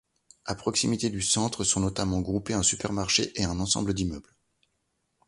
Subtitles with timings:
[0.47, 4.35] A proximité du centre sont notamment groupés un supermarché et un ensemble d’immeubles.